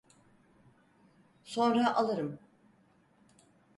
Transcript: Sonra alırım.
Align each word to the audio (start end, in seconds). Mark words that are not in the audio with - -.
Sonra 1.43 1.93
alırım. 1.95 2.39